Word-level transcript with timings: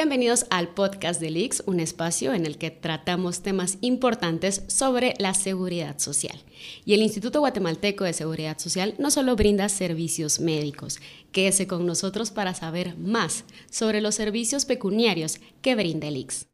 Bienvenidos 0.00 0.46
al 0.48 0.68
podcast 0.68 1.20
de 1.20 1.28
Lix, 1.28 1.62
un 1.66 1.78
espacio 1.78 2.32
en 2.32 2.46
el 2.46 2.56
que 2.56 2.70
tratamos 2.70 3.42
temas 3.42 3.76
importantes 3.82 4.62
sobre 4.66 5.12
la 5.18 5.34
seguridad 5.34 5.98
social. 5.98 6.42
Y 6.86 6.94
el 6.94 7.02
Instituto 7.02 7.40
Guatemalteco 7.40 8.04
de 8.04 8.14
Seguridad 8.14 8.58
Social 8.58 8.94
no 8.98 9.10
solo 9.10 9.36
brinda 9.36 9.68
servicios 9.68 10.40
médicos, 10.40 11.00
quédese 11.32 11.66
con 11.66 11.84
nosotros 11.84 12.30
para 12.30 12.54
saber 12.54 12.96
más 12.96 13.44
sobre 13.70 14.00
los 14.00 14.14
servicios 14.14 14.64
pecuniarios 14.64 15.38
que 15.60 15.74
brinda 15.74 16.08
el. 16.08 16.49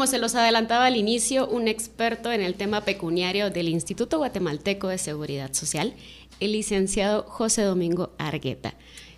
Como 0.00 0.10
se 0.10 0.18
los 0.18 0.34
adelantaba 0.34 0.86
al 0.86 0.96
inicio, 0.96 1.46
un 1.46 1.68
experto 1.68 2.32
en 2.32 2.40
el 2.40 2.54
tema 2.54 2.86
pecuniario 2.86 3.50
del 3.50 3.68
Instituto 3.68 4.16
Guatemalteco 4.16 4.88
de 4.88 4.96
Seguridad 4.96 5.52
Social, 5.52 5.92
el 6.40 6.52
licenciado 6.52 7.24
José 7.24 7.64
Domingo 7.64 8.08
Argueta. 8.16 8.72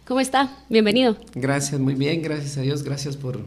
¿Cómo 0.05 0.19
está? 0.19 0.57
Bienvenido. 0.69 1.17
Gracias, 1.37 1.81
muy 1.81 1.95
bien, 1.95 2.21
gracias 2.21 2.57
a 2.57 2.63
Dios, 2.63 2.83
gracias 2.83 3.17
por, 3.17 3.47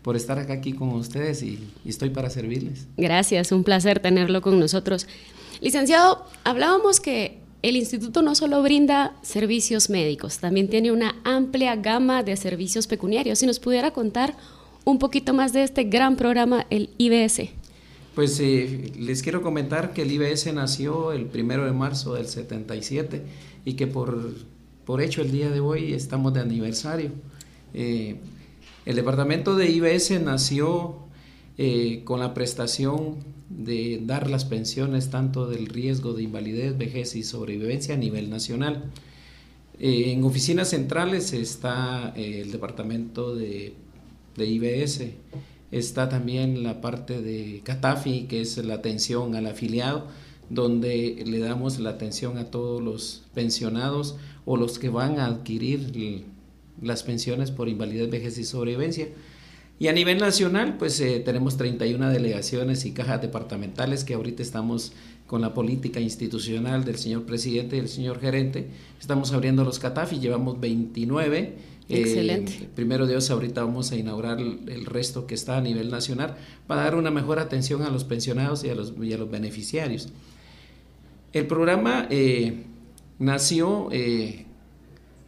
por 0.00 0.16
estar 0.16 0.38
acá 0.38 0.54
aquí 0.54 0.72
con 0.72 0.88
ustedes 0.92 1.42
y, 1.42 1.68
y 1.84 1.90
estoy 1.90 2.08
para 2.08 2.30
servirles. 2.30 2.86
Gracias, 2.96 3.52
un 3.52 3.62
placer 3.62 4.00
tenerlo 4.00 4.40
con 4.40 4.58
nosotros. 4.58 5.06
Licenciado, 5.60 6.24
hablábamos 6.44 6.98
que 6.98 7.40
el 7.60 7.76
instituto 7.76 8.22
no 8.22 8.34
solo 8.34 8.62
brinda 8.62 9.14
servicios 9.20 9.90
médicos, 9.90 10.38
también 10.38 10.70
tiene 10.70 10.92
una 10.92 11.16
amplia 11.24 11.76
gama 11.76 12.22
de 12.22 12.38
servicios 12.38 12.86
pecuniarios. 12.86 13.40
Si 13.40 13.44
nos 13.44 13.60
pudiera 13.60 13.90
contar 13.90 14.34
un 14.90 14.98
poquito 14.98 15.32
más 15.32 15.52
de 15.52 15.62
este 15.62 15.84
gran 15.84 16.16
programa, 16.16 16.66
el 16.70 16.90
IBS. 16.98 17.50
Pues 18.14 18.40
eh, 18.40 18.92
les 18.98 19.22
quiero 19.22 19.40
comentar 19.40 19.92
que 19.92 20.02
el 20.02 20.10
IBS 20.10 20.52
nació 20.52 21.12
el 21.12 21.26
primero 21.26 21.64
de 21.64 21.72
marzo 21.72 22.14
del 22.14 22.26
77 22.26 23.22
y 23.64 23.74
que 23.74 23.86
por, 23.86 24.34
por 24.84 25.00
hecho 25.00 25.22
el 25.22 25.30
día 25.30 25.50
de 25.50 25.60
hoy 25.60 25.92
estamos 25.92 26.34
de 26.34 26.40
aniversario. 26.40 27.12
Eh, 27.72 28.16
el 28.84 28.96
departamento 28.96 29.54
de 29.54 29.70
IBS 29.70 30.20
nació 30.20 30.96
eh, 31.56 32.02
con 32.04 32.18
la 32.18 32.34
prestación 32.34 33.16
de 33.48 34.00
dar 34.04 34.28
las 34.28 34.44
pensiones 34.44 35.10
tanto 35.10 35.48
del 35.48 35.66
riesgo 35.66 36.12
de 36.12 36.24
invalidez, 36.24 36.76
vejez 36.76 37.14
y 37.14 37.22
sobrevivencia 37.22 37.94
a 37.94 37.98
nivel 37.98 38.28
nacional. 38.28 38.90
en 39.78 40.24
oficinas 40.24 40.70
centrales 40.70 41.32
está 41.32 42.12
el 42.16 42.52
departamento 42.52 43.34
de 43.34 43.74
de 44.40 44.46
IBS. 44.46 45.12
Está 45.70 46.08
también 46.08 46.64
la 46.64 46.80
parte 46.80 47.22
de 47.22 47.60
Catafi, 47.62 48.24
que 48.24 48.40
es 48.40 48.56
la 48.58 48.74
atención 48.74 49.36
al 49.36 49.46
afiliado, 49.46 50.08
donde 50.48 51.22
le 51.24 51.38
damos 51.38 51.78
la 51.78 51.90
atención 51.90 52.38
a 52.38 52.46
todos 52.46 52.82
los 52.82 53.22
pensionados 53.34 54.16
o 54.44 54.56
los 54.56 54.80
que 54.80 54.88
van 54.88 55.20
a 55.20 55.26
adquirir 55.26 56.24
las 56.82 57.04
pensiones 57.04 57.52
por 57.52 57.68
invalidez, 57.68 58.10
vejez 58.10 58.36
y 58.38 58.44
sobrevivencia. 58.44 59.08
Y 59.78 59.88
a 59.88 59.92
nivel 59.92 60.18
nacional, 60.18 60.76
pues 60.76 61.00
eh, 61.00 61.20
tenemos 61.20 61.56
31 61.56 62.10
delegaciones 62.10 62.84
y 62.84 62.92
cajas 62.92 63.22
departamentales 63.22 64.04
que 64.04 64.14
ahorita 64.14 64.42
estamos 64.42 64.92
con 65.26 65.40
la 65.40 65.54
política 65.54 66.00
institucional 66.00 66.84
del 66.84 66.96
señor 66.96 67.24
presidente 67.24 67.76
y 67.76 67.80
del 67.80 67.88
señor 67.88 68.20
gerente. 68.20 68.68
Estamos 69.00 69.32
abriendo 69.32 69.64
los 69.64 69.78
CATAFI, 69.78 70.18
llevamos 70.18 70.60
29 70.60 71.54
Excelente. 71.90 72.52
Eh, 72.52 72.68
primero 72.74 73.06
Dios, 73.06 73.30
ahorita 73.30 73.64
vamos 73.64 73.90
a 73.92 73.96
inaugurar 73.96 74.38
el, 74.40 74.86
resto 74.86 75.26
que 75.26 75.34
está 75.34 75.56
a 75.56 75.60
nivel 75.60 75.90
nacional 75.90 76.36
para 76.66 76.84
dar 76.84 76.94
una 76.94 77.10
mejor 77.10 77.38
atención 77.38 77.82
a 77.82 77.90
los 77.90 78.04
pensionados 78.04 78.64
y 78.64 78.70
a 78.70 78.74
los, 78.74 78.96
los 78.96 79.30
beneficiarios. 79.30 80.08
El 81.32 81.46
programa 81.46 82.06
eh, 82.10 82.64
nació 83.18 83.88
eh, 83.92 84.46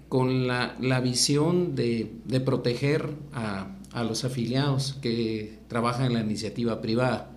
con 0.08 0.46
la, 0.46 1.00
visión 1.02 1.74
de, 1.74 2.12
proteger 2.44 3.10
a, 3.32 3.76
a, 3.92 4.04
los 4.04 4.24
afiliados 4.24 4.98
que 5.00 5.58
trabajan 5.68 6.06
en 6.06 6.14
la 6.14 6.20
iniciativa 6.20 6.80
privada. 6.80 7.30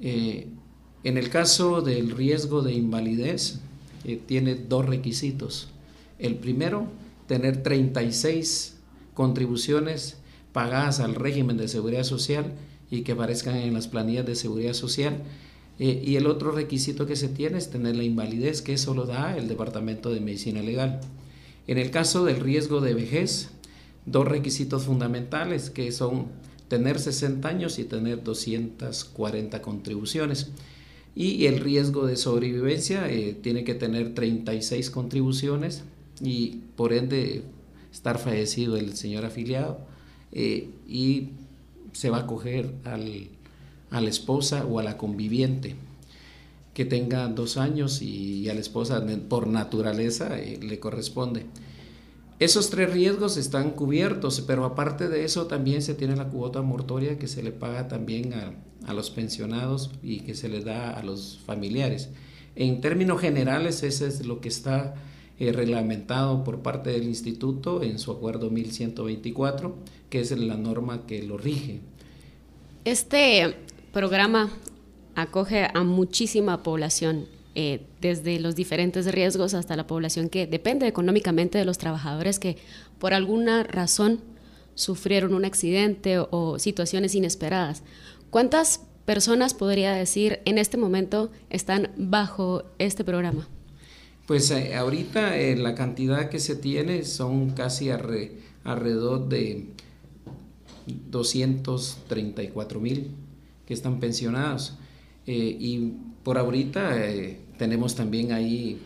en 0.00 1.16
el 1.16 1.30
caso 1.30 1.80
del 1.80 2.10
riesgo 2.10 2.62
de 2.62 2.72
invalidez, 2.74 3.60
tiene 4.26 4.54
dos 4.54 4.86
requisitos. 4.86 5.68
El 6.18 6.34
primero, 6.34 6.88
tener 7.28 7.62
36 7.62 8.78
contribuciones 9.14 10.16
pagadas 10.52 10.98
al 10.98 11.14
régimen 11.14 11.56
de 11.56 11.68
seguridad 11.68 12.02
social 12.02 12.54
y 12.90 13.02
que 13.02 13.12
aparezcan 13.12 13.56
en 13.56 13.74
las 13.74 13.86
planillas 13.86 14.26
de 14.26 14.34
seguridad 14.34 14.72
social. 14.72 15.22
Eh, 15.78 16.02
y 16.04 16.16
el 16.16 16.26
otro 16.26 16.50
requisito 16.50 17.06
que 17.06 17.14
se 17.14 17.28
tiene 17.28 17.58
es 17.58 17.70
tener 17.70 17.94
la 17.94 18.02
invalidez, 18.02 18.62
que 18.62 18.72
eso 18.72 18.94
lo 18.94 19.06
da 19.06 19.36
el 19.36 19.46
Departamento 19.46 20.10
de 20.10 20.20
Medicina 20.20 20.62
Legal. 20.62 21.00
En 21.68 21.78
el 21.78 21.90
caso 21.90 22.24
del 22.24 22.40
riesgo 22.40 22.80
de 22.80 22.94
vejez, 22.94 23.50
dos 24.06 24.26
requisitos 24.26 24.84
fundamentales 24.84 25.70
que 25.70 25.92
son 25.92 26.26
tener 26.68 26.98
60 26.98 27.46
años 27.46 27.78
y 27.78 27.84
tener 27.84 28.24
240 28.24 29.62
contribuciones. 29.62 30.50
Y 31.14 31.46
el 31.46 31.60
riesgo 31.60 32.06
de 32.06 32.16
sobrevivencia 32.16 33.10
eh, 33.10 33.36
tiene 33.40 33.64
que 33.64 33.74
tener 33.74 34.14
36 34.14 34.90
contribuciones 34.90 35.84
y 36.22 36.60
por 36.76 36.92
ende 36.92 37.42
estar 37.92 38.18
fallecido 38.18 38.76
el 38.76 38.96
señor 38.96 39.24
afiliado 39.24 39.78
eh, 40.32 40.70
y 40.86 41.30
se 41.92 42.10
va 42.10 42.18
a 42.18 42.26
coger 42.26 42.74
al, 42.84 43.28
a 43.90 44.00
la 44.00 44.08
esposa 44.08 44.64
o 44.64 44.78
a 44.78 44.82
la 44.82 44.96
conviviente 44.96 45.76
que 46.74 46.84
tenga 46.84 47.26
dos 47.28 47.56
años 47.56 48.02
y, 48.02 48.48
a 48.48 48.54
la 48.54 48.60
esposa 48.60 49.04
por 49.28 49.48
naturaleza 49.48 50.38
eh, 50.38 50.60
le 50.62 50.78
corresponde. 50.78 51.46
Esos 52.38 52.70
tres 52.70 52.92
riesgos 52.92 53.36
están 53.36 53.72
cubiertos, 53.72 54.40
pero 54.42 54.64
aparte 54.64 55.08
de 55.08 55.24
eso 55.24 55.46
también 55.48 55.82
se 55.82 55.94
tiene 55.94 56.14
la 56.14 56.28
cuota 56.28 56.62
mortoria 56.62 57.18
que 57.18 57.26
se 57.26 57.42
le 57.42 57.50
paga 57.50 57.88
también 57.88 58.32
a, 58.32 58.52
a 58.86 58.92
los 58.92 59.10
pensionados 59.10 59.90
y 60.04 60.20
que 60.20 60.34
se 60.34 60.48
le 60.48 60.60
da 60.60 60.90
a 60.90 61.02
los 61.02 61.40
familiares. 61.44 62.10
En 62.54 62.80
términos 62.80 63.20
generales, 63.20 63.82
ese 63.82 64.06
es 64.06 64.24
lo 64.24 64.40
que 64.40 64.48
está 64.48 64.94
eh, 65.40 65.52
reglamentado 65.52 66.42
por 66.44 66.60
parte 66.60 66.90
del 66.90 67.04
instituto 67.04 67.82
en 67.82 67.98
su 67.98 68.10
acuerdo 68.10 68.50
1124, 68.50 69.76
que 70.10 70.20
es 70.20 70.30
la 70.36 70.56
norma 70.56 71.06
que 71.06 71.22
lo 71.22 71.38
rige. 71.38 71.80
Este 72.84 73.54
programa 73.92 74.50
acoge 75.14 75.68
a 75.72 75.84
muchísima 75.84 76.62
población, 76.62 77.26
eh, 77.54 77.82
desde 78.00 78.38
los 78.38 78.54
diferentes 78.54 79.10
riesgos 79.10 79.54
hasta 79.54 79.76
la 79.76 79.86
población 79.86 80.28
que 80.28 80.46
depende 80.46 80.86
económicamente 80.86 81.58
de 81.58 81.64
los 81.64 81.78
trabajadores 81.78 82.38
que 82.38 82.56
por 82.98 83.14
alguna 83.14 83.64
razón 83.64 84.20
sufrieron 84.74 85.34
un 85.34 85.44
accidente 85.44 86.18
o 86.18 86.58
situaciones 86.58 87.14
inesperadas. 87.16 87.82
¿Cuántas 88.30 88.82
personas 89.04 89.54
podría 89.54 89.92
decir 89.92 90.40
en 90.44 90.58
este 90.58 90.76
momento 90.76 91.32
están 91.50 91.90
bajo 91.96 92.62
este 92.78 93.02
programa? 93.02 93.48
Pues 94.28 94.50
eh, 94.50 94.76
ahorita 94.76 95.38
eh, 95.38 95.56
la 95.56 95.74
cantidad 95.74 96.28
que 96.28 96.38
se 96.38 96.54
tiene 96.54 97.04
son 97.04 97.52
casi 97.52 97.88
alrededor 97.88 99.26
de 99.26 99.68
234 100.86 102.78
mil 102.78 103.12
que 103.64 103.72
están 103.72 104.00
pensionados. 104.00 104.76
Eh, 105.26 105.56
y 105.58 105.94
por 106.24 106.36
ahorita 106.36 106.94
tenemos 107.56 107.94
también 107.94 108.32
ahí 108.32 108.82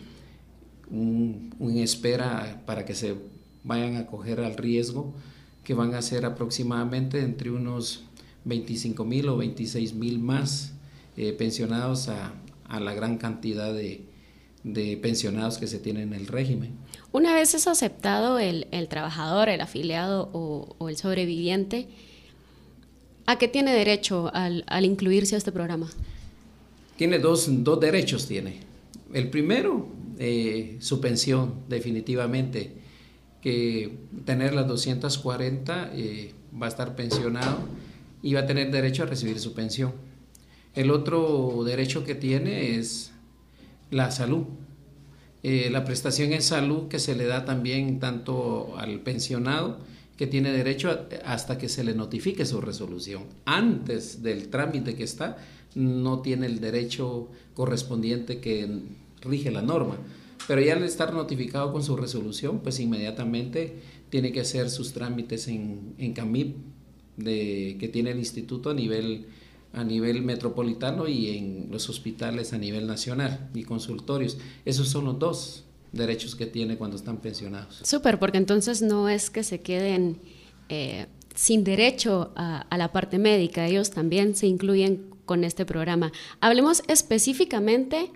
un, 0.88 1.50
espera 1.76 2.62
para 2.64 2.84
que 2.84 2.94
se 2.94 3.16
vayan 3.64 3.96
a 3.96 4.06
coger 4.06 4.38
al 4.38 4.56
riesgo, 4.56 5.12
que 5.64 5.74
van 5.74 5.96
a 5.96 6.02
ser 6.02 6.24
aproximadamente 6.24 7.18
entre 7.18 7.50
unos 7.50 8.04
25 8.44 9.04
mil 9.04 9.28
o 9.28 9.38
26 9.38 9.94
mil 9.94 10.20
más 10.20 10.74
pensionados 11.36 12.06
a, 12.06 12.32
a 12.68 12.78
la 12.78 12.94
gran 12.94 13.18
cantidad 13.18 13.74
de, 13.74 14.11
de 14.64 14.96
pensionados 14.96 15.58
que 15.58 15.66
se 15.66 15.78
tienen 15.78 16.12
en 16.12 16.20
el 16.20 16.26
régimen. 16.26 16.72
Una 17.10 17.34
vez 17.34 17.54
es 17.54 17.66
aceptado 17.66 18.38
el, 18.38 18.66
trabajador, 18.88 19.48
el 19.48 19.60
afiliado 19.60 20.30
o, 20.32 20.88
el 20.88 20.96
sobreviviente, 20.96 21.88
¿a 23.26 23.38
qué 23.38 23.48
tiene 23.48 23.72
derecho 23.72 24.30
al, 24.32 24.64
incluirse 24.84 25.34
a 25.34 25.38
este 25.38 25.52
programa? 25.52 25.90
Tiene 26.96 27.18
dos, 27.18 27.48
derechos, 27.80 28.26
tiene. 28.26 28.60
El 29.12 29.30
primero, 29.30 29.88
eh, 30.18 30.76
su 30.80 31.00
pensión, 31.00 31.54
definitivamente, 31.68 32.72
que 33.42 33.98
tener 34.24 34.54
las 34.54 34.68
240 34.68 35.90
eh, 35.94 36.32
va 36.60 36.66
a 36.66 36.68
estar 36.68 36.94
pensionado 36.94 37.58
y 38.22 38.34
va 38.34 38.40
a 38.40 38.46
tener 38.46 38.70
derecho 38.70 39.02
a 39.02 39.06
recibir 39.06 39.38
su 39.40 39.52
pensión. 39.52 39.92
El 40.74 40.90
otro 40.90 41.62
derecho 41.64 42.04
que 42.04 42.14
tiene 42.14 42.76
es 42.76 43.11
la 43.92 44.10
salud. 44.10 44.46
Eh, 45.44 45.68
la 45.70 45.84
prestación 45.84 46.32
en 46.32 46.42
salud 46.42 46.88
que 46.88 46.98
se 46.98 47.14
le 47.14 47.26
da 47.26 47.44
también 47.44 48.00
tanto 48.00 48.74
al 48.76 49.00
pensionado, 49.00 49.78
que 50.16 50.26
tiene 50.26 50.52
derecho 50.52 51.06
hasta 51.24 51.58
que 51.58 51.68
se 51.68 51.84
le 51.84 51.94
notifique 51.94 52.44
su 52.44 52.60
resolución. 52.60 53.24
Antes 53.44 54.22
del 54.22 54.48
trámite 54.48 54.94
que 54.94 55.04
está, 55.04 55.36
no 55.74 56.20
tiene 56.20 56.46
el 56.46 56.60
derecho 56.60 57.28
correspondiente 57.54 58.40
que 58.40 58.68
rige 59.20 59.50
la 59.50 59.62
norma. 59.62 59.96
Pero 60.48 60.60
ya 60.60 60.74
al 60.74 60.82
estar 60.82 61.12
notificado 61.12 61.72
con 61.72 61.82
su 61.82 61.96
resolución, 61.96 62.60
pues 62.60 62.80
inmediatamente 62.80 63.76
tiene 64.10 64.32
que 64.32 64.40
hacer 64.40 64.70
sus 64.70 64.92
trámites 64.92 65.48
en, 65.48 65.94
en 65.98 66.12
CAMIP 66.12 66.56
de, 67.16 67.76
que 67.78 67.88
tiene 67.88 68.10
el 68.10 68.18
instituto 68.18 68.70
a 68.70 68.74
nivel, 68.74 69.26
a 69.72 69.84
nivel 69.84 70.22
metropolitano 70.22 71.08
y 71.08 71.36
en 71.36 71.68
los 71.70 71.88
hospitales 71.88 72.52
a 72.52 72.58
nivel 72.58 72.86
nacional 72.86 73.50
y 73.54 73.64
consultorios. 73.64 74.38
Esos 74.64 74.88
son 74.88 75.06
los 75.06 75.18
dos 75.18 75.64
derechos 75.92 76.34
que 76.34 76.46
tiene 76.46 76.76
cuando 76.76 76.96
están 76.96 77.18
pensionados. 77.18 77.80
Súper, 77.82 78.18
porque 78.18 78.38
entonces 78.38 78.82
no 78.82 79.08
es 79.08 79.30
que 79.30 79.44
se 79.44 79.60
queden 79.60 80.18
eh, 80.68 81.06
sin 81.34 81.64
derecho 81.64 82.32
a, 82.34 82.62
a, 82.62 82.78
la 82.78 82.92
parte 82.92 83.18
médica, 83.18 83.66
ellos 83.66 83.90
también 83.90 84.34
se 84.34 84.46
incluyen 84.46 85.06
con 85.24 85.44
este 85.44 85.64
programa. 85.64 86.12
Hablemos 86.40 86.82
específicamente 86.88 88.10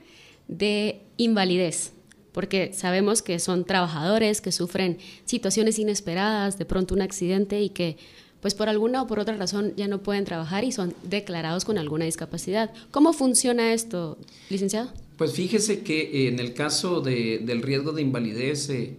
de 0.49 1.03
invalidez, 1.17 1.93
porque 2.33 2.73
sabemos 2.75 3.23
que 3.23 3.39
son 3.39 3.65
trabajadores 3.65 4.41
que 4.41 4.53
sufren 4.53 4.99
situaciones 5.25 5.79
inesperadas, 5.79 6.59
de 6.59 6.67
pronto 6.67 6.95
un 6.95 7.03
accidente 7.03 7.61
y 7.63 7.71
que 7.71 7.97
pues 8.41 8.55
por 8.55 8.69
alguna 8.69 9.03
o 9.03 9.07
por 9.07 9.19
otra 9.19 9.37
razón 9.37 9.73
ya 9.77 9.89
no 9.89 10.03
pueden 10.03 10.25
trabajar 10.25 10.65
y 10.65 10.73
son 10.73 10.95
declarados 11.03 11.65
con 11.65 11.79
alguna 11.79 12.05
discapacidad. 12.05 12.73
¿Cómo 12.91 13.13
funciona 13.13 13.73
esto, 13.73 14.19
licenciado? 14.51 14.91
Pues 15.17 15.33
fíjese 15.33 15.81
que 15.81 16.29
en 16.29 16.39
el 16.39 16.53
caso 16.55 17.01
de, 17.01 17.39
del 17.39 17.63
riesgo 17.63 17.93
de 17.93 18.03
invalidez 18.03 18.69
eh, 18.69 18.97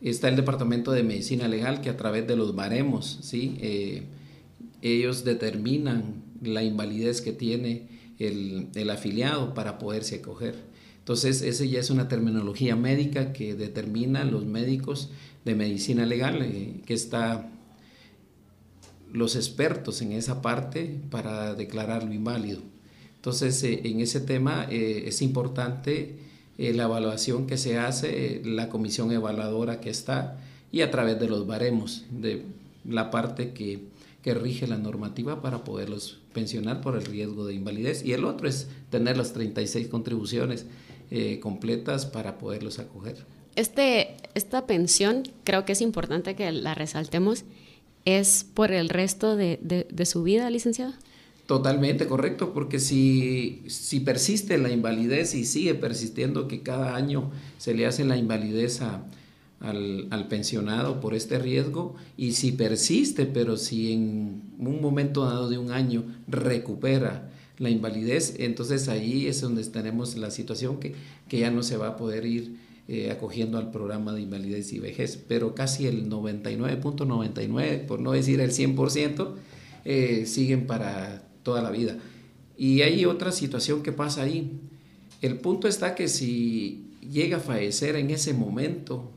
está 0.00 0.28
el 0.28 0.36
Departamento 0.36 0.92
de 0.92 1.02
Medicina 1.02 1.48
Legal 1.48 1.80
que 1.80 1.90
a 1.90 1.96
través 1.96 2.26
de 2.26 2.36
los 2.36 2.54
baremos, 2.54 3.18
¿sí? 3.22 3.56
Eh, 3.60 4.04
ellos 4.82 5.24
determinan 5.24 6.22
la 6.42 6.62
invalidez 6.62 7.20
que 7.20 7.32
tiene 7.32 7.88
el, 8.18 8.68
el, 8.74 8.90
afiliado 8.90 9.54
para 9.54 9.78
poderse 9.78 10.16
acoger. 10.16 10.56
Entonces, 10.98 11.42
esa 11.42 11.64
ya 11.64 11.80
es 11.80 11.90
una 11.90 12.08
terminología 12.08 12.76
médica 12.76 13.32
que 13.32 13.54
determinan 13.54 14.30
los 14.30 14.44
médicos 14.44 15.10
de 15.44 15.54
medicina 15.54 16.06
legal, 16.06 16.42
eh, 16.42 16.80
que 16.86 16.94
está 16.94 17.51
los 19.12 19.36
expertos 19.36 20.02
en 20.02 20.12
esa 20.12 20.42
parte 20.42 20.98
para 21.10 21.54
declararlo 21.54 22.12
inválido. 22.12 22.60
Entonces, 23.16 23.62
eh, 23.62 23.82
en 23.84 24.00
ese 24.00 24.20
tema 24.20 24.66
eh, 24.70 25.04
es 25.06 25.22
importante 25.22 26.16
eh, 26.58 26.72
la 26.74 26.84
evaluación 26.84 27.46
que 27.46 27.56
se 27.56 27.78
hace, 27.78 28.42
la 28.44 28.68
comisión 28.68 29.12
evaluadora 29.12 29.80
que 29.80 29.90
está 29.90 30.40
y 30.72 30.80
a 30.80 30.90
través 30.90 31.20
de 31.20 31.28
los 31.28 31.46
baremos, 31.46 32.04
de 32.10 32.42
la 32.88 33.10
parte 33.10 33.52
que, 33.52 33.84
que 34.22 34.34
rige 34.34 34.66
la 34.66 34.78
normativa 34.78 35.42
para 35.42 35.62
poderlos 35.62 36.18
pensionar 36.32 36.80
por 36.80 36.96
el 36.96 37.04
riesgo 37.04 37.46
de 37.46 37.54
invalidez. 37.54 38.04
Y 38.04 38.12
el 38.12 38.24
otro 38.24 38.48
es 38.48 38.68
tener 38.90 39.16
las 39.16 39.32
36 39.32 39.88
contribuciones 39.88 40.66
completas 41.42 42.06
para 42.06 42.38
poderlos 42.38 42.78
acoger. 42.78 43.26
Este, 43.54 44.16
esta 44.32 44.66
pensión 44.66 45.24
creo 45.44 45.66
que 45.66 45.72
es 45.72 45.82
importante 45.82 46.34
que 46.34 46.50
la 46.52 46.74
resaltemos 46.74 47.44
es 48.04 48.44
por 48.54 48.72
el 48.72 48.88
resto 48.88 49.36
de, 49.36 49.58
de, 49.62 50.06
su 50.06 50.22
vida, 50.22 50.50
licenciado? 50.50 50.92
Totalmente 51.46 52.06
correcto, 52.06 52.52
porque 52.52 52.78
si, 52.78 53.62
si, 53.66 54.00
persiste 54.00 54.58
la 54.58 54.70
invalidez 54.70 55.34
y 55.34 55.44
sigue 55.44 55.74
persistiendo 55.74 56.48
que 56.48 56.62
cada 56.62 56.96
año 56.96 57.30
se 57.58 57.74
le 57.74 57.86
hace 57.86 58.04
la 58.04 58.16
invalidez 58.16 58.80
al, 58.80 60.26
pensionado 60.28 61.00
por 61.00 61.14
este 61.14 61.38
riesgo, 61.38 61.94
y 62.16 62.32
si 62.32 62.52
persiste, 62.52 63.26
pero 63.26 63.56
si 63.56 63.92
en 63.92 64.42
un 64.58 64.80
momento 64.80 65.24
dado 65.24 65.48
de 65.48 65.58
un 65.58 65.70
año 65.70 66.04
recupera 66.26 67.30
la 67.58 67.70
invalidez, 67.70 68.36
entonces 68.38 68.88
ahí 68.88 69.26
es 69.26 69.40
donde 69.40 69.64
tenemos 69.64 70.16
la 70.16 70.30
situación 70.30 70.80
que, 70.80 70.94
que 71.28 71.38
ya 71.38 71.50
no 71.50 71.62
se 71.62 71.76
va 71.76 71.88
a 71.88 71.96
poder 71.96 72.24
ir 72.24 72.56
eh, 72.88 73.10
acogiendo 73.10 73.58
al 73.58 73.70
programa 73.70 74.12
de 74.12 74.22
invalidez 74.22 74.72
y 74.72 74.80
vejez, 74.80 75.16
pero 75.16 75.54
casi 75.54 75.86
el 75.86 76.10
99.99, 76.10 77.86
por 77.86 78.00
no 78.00 78.12
decir 78.12 78.40
el 78.40 78.50
100%, 78.50 79.34
eh, 79.84 80.24
siguen 80.26 80.66
para 80.66 81.22
toda 81.42 81.62
la 81.62 81.70
vida. 81.70 81.96
Y 82.56 82.82
hay 82.82 83.04
otra 83.04 83.32
situación 83.32 83.82
que 83.82 83.92
pasa 83.92 84.22
ahí. 84.22 84.60
El 85.20 85.38
punto 85.38 85.68
está 85.68 85.94
que 85.94 86.08
si 86.08 86.90
llega 87.00 87.36
a 87.36 87.40
fallecer 87.40 87.96
en 87.96 88.10
ese 88.10 88.34
momento 88.34 89.12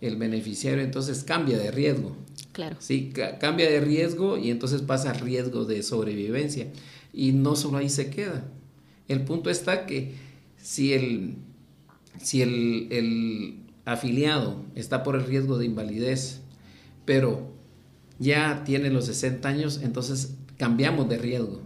el 0.00 0.16
beneficiario, 0.16 0.82
entonces 0.82 1.22
cambia 1.22 1.58
de 1.58 1.70
riesgo. 1.70 2.16
Claro. 2.52 2.76
Sí, 2.80 3.12
cambia 3.38 3.70
de 3.70 3.80
riesgo 3.80 4.38
y 4.38 4.50
entonces 4.50 4.82
pasa 4.82 5.10
a 5.10 5.12
riesgo 5.12 5.66
de 5.66 5.82
sobrevivencia. 5.82 6.68
Y 7.12 7.32
no 7.32 7.54
solo 7.54 7.78
ahí 7.78 7.90
se 7.90 8.08
queda. 8.08 8.44
El 9.08 9.22
punto 9.22 9.50
está 9.50 9.86
que 9.86 10.14
si 10.56 10.92
el 10.94 11.34
si 12.18 12.42
el, 12.42 13.56
afiliado 13.84 14.62
está 14.74 15.02
por 15.02 15.16
el 15.16 15.24
riesgo 15.24 15.58
de 15.58 15.66
invalidez, 15.66 16.40
pero 17.04 17.48
ya 18.18 18.62
tiene 18.64 18.90
los 18.90 19.06
60 19.06 19.48
años, 19.48 19.80
entonces 19.82 20.34
cambiamos 20.56 21.08
de 21.08 21.18
riesgo. 21.18 21.60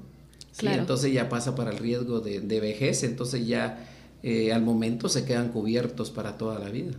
Entonces 0.63 1.13
ya 1.13 1.29
pasa 1.29 1.57
para 1.57 1.73
el 1.73 1.79
riesgo 1.79 2.21
de, 2.21 2.61
vejez, 2.61 3.03
entonces 3.03 3.47
ya 3.47 3.89
eh, 4.23 4.53
al 4.53 4.63
momento 4.63 5.09
se 5.09 5.25
quedan 5.25 5.49
cubiertos 5.49 6.11
para 6.11 6.39
toda 6.39 6.59
la 6.59 6.71
vida. 6.71 6.93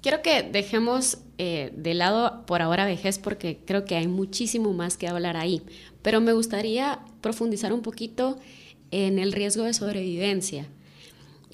Quiero 0.00 0.20
que 0.22 0.42
dejemos 0.42 1.18
eh, 1.38 1.72
de 1.76 1.94
lado 1.94 2.44
por 2.46 2.60
ahora 2.60 2.84
vejez 2.84 3.18
porque 3.18 3.60
creo 3.64 3.84
que 3.84 3.96
hay 3.96 4.06
muchísimo 4.06 4.72
más 4.72 4.96
que 4.96 5.08
hablar 5.08 5.36
ahí, 5.36 5.62
pero 6.02 6.20
me 6.20 6.32
gustaría 6.32 7.00
profundizar 7.20 7.72
un 7.72 7.80
poquito 7.80 8.38
en 8.90 9.18
el 9.18 9.32
riesgo 9.32 9.64
de 9.64 9.72
sobrevivencia. 9.72 10.66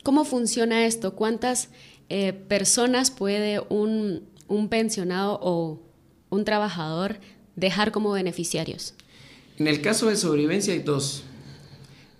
¿Cómo 0.02 0.24
funciona 0.24 0.86
esto? 0.86 1.14
¿Cuántas 1.14 1.68
eh, 2.08 2.32
personas 2.32 3.10
puede 3.10 3.60
un, 3.68 4.22
pensionado 4.68 5.38
o 5.42 5.82
un 6.30 6.44
trabajador 6.44 7.18
dejar 7.56 7.92
como 7.92 8.12
beneficiarios? 8.12 8.94
En 9.58 9.66
el 9.66 9.82
caso 9.82 10.08
de 10.08 10.16
sobrevivencia 10.16 10.72
hay 10.72 10.80
dos. 10.80 11.24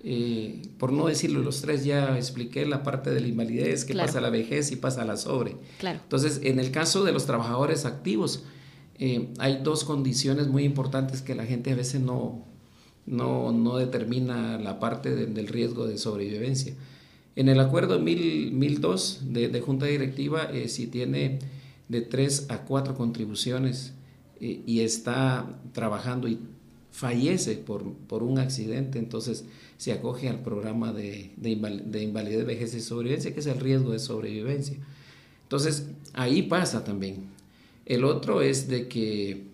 Eh, 0.03 0.63
por 0.79 0.93
no 0.93 1.07
decirlo 1.07 1.41
los 1.41 1.61
tres, 1.61 1.85
ya 1.85 2.17
expliqué 2.17 2.65
la 2.65 2.83
parte 2.83 3.11
de 3.11 3.21
la 3.21 3.29
invalidez, 3.29 3.85
que 3.85 3.95
pasa 3.95 4.19
a 4.19 4.21
la 4.23 4.31
vejez 4.31 4.73
y 4.73 4.77
pasa 4.77 5.03
a 5.03 5.05
la 5.05 5.17
sobre. 5.17 5.57
Claro. 5.79 6.01
Entonces, 6.03 6.41
en 6.43 6.59
el 6.59 6.71
caso 6.71 7.05
de 7.05 7.13
los 7.13 7.27
trabajadores 7.27 7.85
activos, 7.85 8.45
eh, 8.99 9.29
hay 9.39 9.61
dos 9.63 9.85
condiciones 9.85 10.49
muy 10.49 10.65
importantes 10.65 11.23
que 11.23 11.35
la 11.35 11.47
gente 11.47 11.73
a 11.73 11.75
veces 11.75 12.03
no, 12.03 12.45
no, 13.07 13.77
determina 13.79 14.59
la 14.59 14.79
parte 14.79 15.15
del 15.15 15.49
riesgo 15.49 15.87
de 15.87 15.97
sobrevivencia. 15.97 16.75
En 17.37 17.49
el 17.49 17.61
acuerdo 17.61 17.99
1002 18.01 19.21
de, 19.29 19.61
Junta 19.61 19.87
Directiva, 19.87 20.51
eh, 20.53 20.69
si 20.69 20.87
tiene 20.87 21.39
de 21.89 22.01
tres 22.01 22.47
a 22.51 22.63
cuatro 22.63 22.95
contribuciones 22.95 23.93
eh, 24.41 24.63
y 24.67 24.81
está 24.81 25.61
trabajando 25.73 26.29
y 26.29 26.39
fallece 26.91 27.55
por, 27.55 27.93
por, 27.93 28.25
un 28.25 28.39
accidente, 28.39 28.99
entonces 28.99 29.45
se 29.77 29.93
acoge 29.93 30.29
al 30.29 30.43
programa 30.43 30.93
de, 30.93 31.31
de, 31.37 32.03
invalidez, 32.03 32.45
vejez 32.45 32.75
y 32.75 32.81
sobrevivencia, 32.81 33.33
que 33.33 33.41
es 33.41 33.47
el 33.47 33.61
riesgo 33.61 33.93
de 33.93 34.01
sobrevivencia. 34.01 34.77
Entonces, 35.45 35.87
ahí 36.15 36.43
pasa 36.43 36.85
también. 36.85 37.27
El 37.87 38.05
otro 38.05 38.43
es 38.43 38.69
de 38.69 38.89
que 38.89 39.45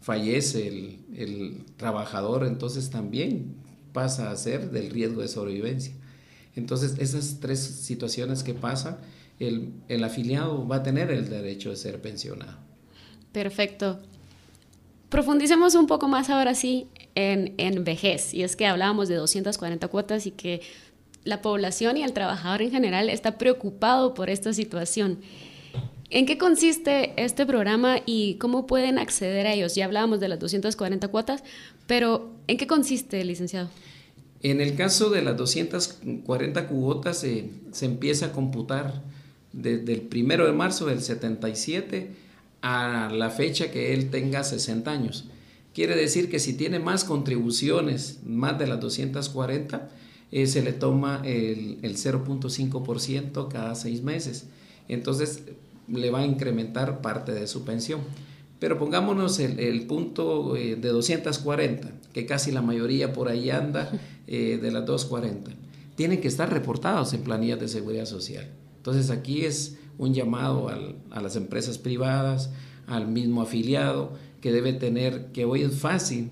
fallece 0.00 0.98
el 1.16 1.64
trabajador, 1.76 2.46
entonces 2.46 2.90
también 2.90 3.54
pasa 3.92 4.30
a 4.30 4.36
ser 4.36 4.70
del 4.70 4.90
riesgo 4.90 5.20
de 5.20 5.28
sobrevivencia. 5.28 5.94
Entonces, 6.56 6.96
esas 6.98 7.40
tres 7.40 7.60
situaciones 7.60 8.42
que 8.42 8.54
pasan, 8.54 8.98
el, 9.38 10.04
afiliado 10.04 10.66
va 10.66 10.76
a 10.76 10.82
tener 10.82 11.10
el 11.10 11.28
derecho 11.28 11.70
de 11.70 11.76
ser 11.76 12.00
pensionado. 12.00 12.56
Perfecto. 13.32 14.00
Profundicemos 15.08 15.74
un 15.74 15.86
poco 15.86 16.08
más 16.08 16.30
ahora 16.30 16.54
sí 16.54 16.88
en, 17.14 17.54
en, 17.58 17.84
vejez. 17.84 18.32
Y 18.34 18.42
es 18.42 18.56
que 18.56 18.66
hablábamos 18.66 19.08
de 19.08 19.16
240 19.16 19.88
cuotas 19.88 20.26
y 20.26 20.30
que 20.30 20.60
la 21.24 21.42
población 21.42 21.96
y 21.96 22.02
el 22.02 22.12
trabajador 22.12 22.62
en 22.62 22.70
general 22.70 23.08
está 23.08 23.38
preocupado 23.38 24.14
por 24.14 24.30
esta 24.30 24.52
situación. 24.52 25.18
¿En 26.10 26.26
qué 26.26 26.38
consiste 26.38 27.12
este 27.16 27.44
programa 27.46 27.96
y 28.06 28.34
cómo 28.34 28.66
pueden 28.66 28.98
acceder 28.98 29.46
a 29.46 29.52
ellos? 29.52 29.74
Ya 29.74 29.86
hablábamos 29.86 30.20
de 30.20 30.28
las 30.28 30.38
240 30.38 31.08
cuotas, 31.08 31.42
pero 31.86 32.30
¿en 32.46 32.56
qué 32.56 32.66
consiste, 32.66 33.24
licenciado? 33.24 33.68
En 34.44 34.60
el 34.60 34.76
caso 34.76 35.08
de 35.08 35.22
las 35.22 35.38
240 35.38 36.68
cuotas 36.68 37.16
se 37.16 37.86
empieza 37.86 38.26
a 38.26 38.32
computar 38.32 39.02
desde 39.54 39.94
el 39.94 40.02
primero 40.02 40.44
de 40.44 40.52
marzo 40.52 40.84
del 40.84 41.00
77 41.00 42.10
a 42.60 43.08
la 43.10 43.30
fecha 43.30 43.70
que 43.70 43.94
él 43.94 44.10
tenga 44.10 44.44
60 44.44 44.90
años. 44.90 45.24
Quiere 45.72 45.96
decir 45.96 46.28
que 46.30 46.40
si 46.40 46.52
tiene 46.52 46.78
más 46.78 47.04
contribuciones, 47.04 48.18
más 48.26 48.58
de 48.58 48.66
las 48.66 48.80
240, 48.80 49.88
eh, 50.30 50.46
se 50.46 50.60
le 50.60 50.74
toma 50.74 51.22
el, 51.24 51.78
el 51.80 51.96
0.5% 51.96 53.48
cada 53.48 53.74
seis 53.74 54.02
meses. 54.02 54.44
Entonces 54.88 55.44
le 55.88 56.10
va 56.10 56.18
a 56.18 56.26
incrementar 56.26 57.00
parte 57.00 57.32
de 57.32 57.46
su 57.46 57.64
pensión 57.64 58.00
pero 58.64 58.78
pongámonos 58.78 59.40
el, 59.40 59.82
punto 59.82 60.56
eh, 60.56 60.76
de 60.76 60.88
240, 60.88 61.86
que 62.14 62.24
casi 62.24 62.50
la 62.50 62.62
mayoría 62.62 63.12
por 63.12 63.28
ahí 63.28 63.50
anda 63.50 63.90
eh, 64.26 64.58
de 64.58 64.70
las 64.70 64.86
240. 64.86 65.50
Tienen 65.96 66.22
que 66.22 66.28
estar 66.28 66.50
reportados 66.50 67.12
en 67.12 67.20
planillas 67.20 67.60
de 67.60 67.68
seguridad 67.68 68.06
social. 68.06 68.48
Entonces 68.78 69.10
aquí 69.10 69.44
es 69.44 69.76
un 69.98 70.14
llamado 70.14 70.70
a 71.10 71.20
las 71.20 71.36
empresas 71.36 71.76
privadas, 71.76 72.52
al 72.86 73.06
mismo 73.06 73.42
afiliado, 73.42 74.14
que 74.40 74.50
debe 74.50 74.72
tener, 74.72 75.26
que 75.32 75.44
hoy 75.44 75.60
es 75.60 75.74
fácil 75.74 76.30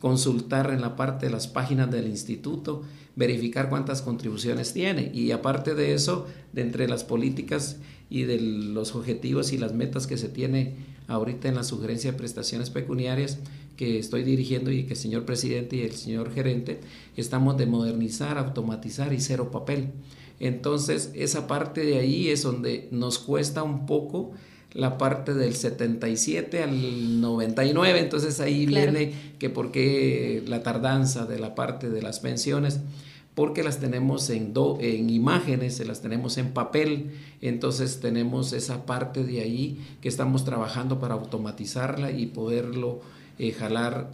consultar 0.00 0.72
en 0.72 0.80
la 0.80 0.96
parte 0.96 1.26
de 1.26 1.32
las 1.32 1.46
páginas 1.46 1.92
del 1.92 2.08
instituto, 2.08 2.82
verificar 3.14 3.68
cuántas 3.68 4.02
contribuciones 4.02 4.72
tiene. 4.72 5.12
Y 5.14 5.30
aparte 5.30 5.76
de 5.76 5.94
eso, 5.94 6.26
de 6.52 6.62
entre 6.62 6.88
las 6.88 7.04
políticas 7.04 7.76
y 8.10 8.24
de 8.24 8.40
los 8.40 8.96
objetivos 8.96 9.52
y 9.52 9.58
las 9.58 9.74
metas 9.74 10.08
que 10.08 10.16
se 10.16 10.28
tiene 10.28 10.97
ahorita 11.08 11.48
en 11.48 11.56
la 11.56 11.64
sugerencia 11.64 12.12
de 12.12 12.18
prestaciones 12.18 12.70
pecuniarias 12.70 13.38
que 13.76 13.98
estoy 13.98 14.22
dirigiendo 14.22 14.70
y 14.70 14.84
que 14.84 14.92
el 14.92 14.98
señor 14.98 15.24
presidente 15.24 15.76
y 15.76 15.82
el 15.82 15.92
señor 15.92 16.32
gerente 16.32 16.80
estamos 17.16 17.56
de 17.56 17.66
modernizar, 17.66 18.38
automatizar 18.38 19.12
y 19.12 19.20
cero 19.20 19.50
papel. 19.50 19.90
Entonces, 20.40 21.10
esa 21.14 21.46
parte 21.46 21.84
de 21.84 21.98
ahí 21.98 22.28
es 22.28 22.42
donde 22.42 22.88
nos 22.92 23.18
cuesta 23.18 23.62
un 23.62 23.86
poco 23.86 24.32
la 24.72 24.98
parte 24.98 25.32
del 25.32 25.54
77 25.54 26.62
al 26.62 27.20
99, 27.20 27.98
entonces 27.98 28.38
ahí 28.40 28.66
viene 28.66 29.12
que 29.38 29.48
por 29.48 29.72
qué 29.72 30.42
la 30.46 30.62
tardanza 30.62 31.24
de 31.24 31.38
la 31.38 31.54
parte 31.54 31.88
de 31.88 32.02
las 32.02 32.20
pensiones 32.20 32.80
porque 33.38 33.62
las 33.62 33.78
tenemos 33.78 34.30
en, 34.30 34.52
en 34.80 35.10
imágenes, 35.10 35.76
se 35.76 35.84
las 35.84 36.02
tenemos 36.02 36.38
en 36.38 36.52
papel, 36.52 37.12
entonces 37.40 38.00
tenemos 38.00 38.52
esa 38.52 38.84
parte 38.84 39.22
de 39.22 39.40
ahí 39.42 39.78
que 40.00 40.08
estamos 40.08 40.44
trabajando 40.44 40.98
para 40.98 41.14
automatizarla 41.14 42.10
y 42.10 42.26
poderlo 42.26 43.00
eh, 43.38 43.52
jalar 43.52 44.10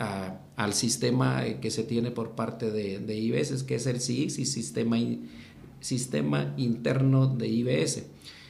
al 0.56 0.74
sistema 0.74 1.46
eh, 1.46 1.58
que 1.58 1.70
se 1.70 1.84
tiene 1.84 2.10
por 2.10 2.32
parte 2.32 2.70
de, 2.70 2.98
de 2.98 3.16
IBS, 3.16 3.62
que 3.62 3.76
es 3.76 3.86
el 3.86 4.02
CIX 4.02 4.40
y 4.40 4.44
sistema, 4.44 4.98
sistema 5.80 6.52
interno 6.58 7.26
de 7.26 7.48
IBS. 7.48 8.02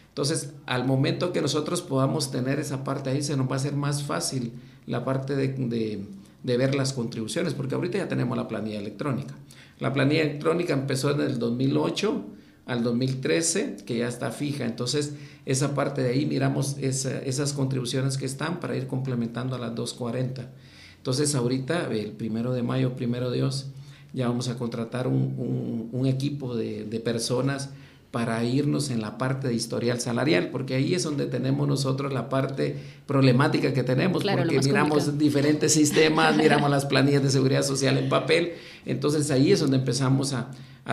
Entonces, 0.09 0.55
al 0.67 0.89
momento 0.89 1.33
que 1.33 1.41
nosotros 1.41 1.83
podamos 1.83 2.33
tener 2.33 2.59
esa 2.59 2.83
parte 2.83 3.11
ahí, 3.11 3.23
se 3.23 3.37
nos 3.37 3.49
va 3.49 3.53
a 3.53 3.57
hacer 3.59 3.77
más 3.77 4.03
fácil 4.03 4.51
la 4.89 5.05
parte 5.05 5.37
de 5.37 5.55
ver 6.45 6.75
las 6.75 6.93
contribuciones, 6.93 7.55
porque 7.55 7.75
ahorita 7.75 7.99
ya 7.99 8.09
tenemos 8.09 8.37
la 8.37 8.47
planilla 8.47 8.79
electrónica. 8.79 9.35
La 9.81 9.93
planilla 9.93 10.23
electrónica 10.23 10.75
empezó 10.75 11.11
en 11.11 11.23
el 11.23 11.39
2008 11.39 12.25
al 12.67 12.83
2013, 12.83 13.77
que 13.85 13.99
ya 13.99 14.09
está 14.09 14.31
fija. 14.31 14.65
Entonces, 14.65 15.15
esa 15.47 15.75
parte 15.75 16.03
de 16.03 16.11
ahí 16.11 16.27
miramos 16.27 16.77
esas 16.79 17.53
contribuciones 17.53 18.19
que 18.19 18.27
están 18.27 18.61
para 18.61 18.77
ir 18.77 18.87
complementando 18.87 19.57
a 19.57 19.59
las 19.59 19.75
240. 19.75 20.51
Entonces, 20.99 21.35
ahorita, 21.35 21.91
el 21.91 22.13
primero 22.13 22.53
de 22.53 22.63
mayo, 22.63 22.95
primero 22.95 23.31
Dios, 23.31 23.69
ya 24.13 24.29
vamos 24.29 24.49
a 24.49 24.57
contratar 24.57 25.09
un, 25.09 26.05
equipo 26.07 26.55
de, 26.55 26.85
de 26.85 27.01
personas 27.01 27.71
para 28.15 28.45
irnos 28.45 28.91
en 28.91 29.01
la 29.01 29.19
parte 29.19 29.49
de 29.49 29.55
historial 29.55 30.01
salarial, 30.01 30.51
porque 30.51 30.77
ahí 30.77 30.95
es 30.95 31.03
donde 31.03 31.27
tenemos 31.27 31.67
nosotros 31.67 32.13
la 32.13 32.29
parte 32.29 32.77
problemática 33.07 33.73
que 33.73 33.83
tenemos, 33.83 34.23
porque 34.23 34.61
miramos 34.61 35.19
diferentes 35.19 35.73
sistemas, 35.73 36.37
miramos 36.37 36.71
las 36.71 36.87
planillas 36.87 37.25
de 37.25 37.31
seguridad 37.33 37.65
social 37.65 37.99
en 37.99 38.09
papel, 38.09 38.53
entonces 38.87 39.33
ahí 39.33 39.51
es 39.51 39.59
donde 39.59 39.79
empezamos 39.79 40.33
a, 40.33 40.49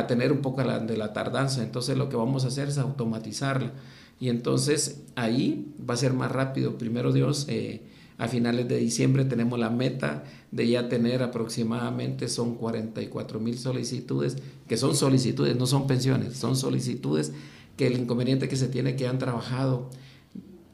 tener 0.07 0.31
un 0.31 0.39
poco 0.39 0.63
de 0.63 0.97
la 0.97 1.13
tardanza, 1.13 1.61
entonces 1.61 1.95
lo 1.95 2.09
que 2.09 2.15
vamos 2.15 2.43
a 2.43 2.47
hacer 2.47 2.69
es 2.69 2.79
automatizarla, 2.79 3.71
y 4.19 4.29
entonces 4.29 5.03
ahí 5.15 5.71
va 5.87 5.93
a 5.93 5.97
ser 5.97 6.13
más 6.13 6.31
rápido, 6.31 6.79
primero 6.79 7.13
Dios, 7.13 7.45
eh, 7.49 7.83
a 8.21 8.27
finales 8.27 8.67
de 8.67 8.77
diciembre 8.77 9.25
tenemos 9.25 9.57
la 9.57 9.71
meta 9.71 10.25
de 10.51 10.67
ya 10.67 10.87
tener 10.89 11.23
aproximadamente, 11.23 12.27
son 12.27 12.53
44 12.53 13.39
mil 13.39 13.57
solicitudes, 13.57 14.37
que 14.67 14.77
son 14.77 14.95
solicitudes, 14.95 15.55
no 15.55 15.65
son 15.65 15.87
pensiones, 15.87 16.37
son 16.37 16.55
solicitudes 16.55 17.33
que 17.77 17.87
el 17.87 17.97
inconveniente 17.97 18.47
que 18.47 18.57
se 18.57 18.67
tiene 18.67 18.95
que 18.95 19.07
han 19.07 19.17
trabajado, 19.17 19.89